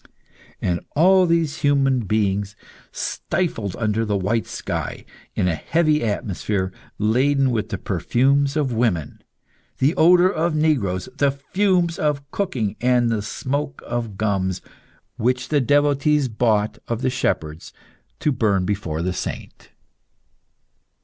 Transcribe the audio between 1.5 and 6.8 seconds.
human beings stifled under the white sky, in a heavy atmosphere